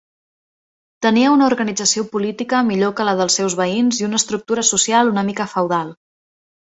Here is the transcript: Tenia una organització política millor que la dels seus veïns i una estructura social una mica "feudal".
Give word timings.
Tenia 1.05 1.33
una 1.33 1.45
organització 1.49 2.05
política 2.15 2.61
millor 2.69 2.93
que 2.99 3.05
la 3.09 3.13
dels 3.19 3.35
seus 3.41 3.57
veïns 3.59 3.99
i 4.01 4.07
una 4.07 4.21
estructura 4.23 4.65
social 4.71 5.13
una 5.13 5.25
mica 5.29 5.47
"feudal". 5.53 5.93